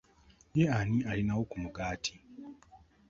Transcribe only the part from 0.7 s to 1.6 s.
ani ayinawo ku